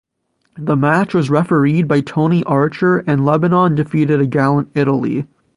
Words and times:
The 0.57 0.75
match 0.75 1.13
was 1.13 1.29
refereed 1.29 1.87
by 1.87 2.01
Tony 2.01 2.43
Archer 2.45 3.03
and 3.05 3.23
Lebanon 3.23 3.75
defeated 3.75 4.19
a 4.19 4.25
gallant 4.25 4.69
Italy. 4.73 5.27